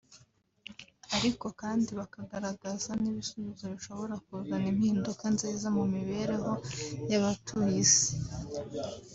[1.17, 6.51] ariko kandi bakagaragaza n’ibisubizo bishobora kuzana impinduka nziza mu mibereho
[7.09, 8.11] y’abatuye isi